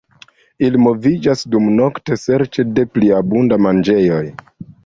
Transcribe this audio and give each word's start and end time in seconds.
Ili 0.67 0.79
moviĝas 0.85 1.43
dumnokte 1.55 2.19
serĉe 2.23 2.67
de 2.79 2.89
pli 2.97 3.15
abunda 3.19 3.63
manĝejoj. 3.67 4.23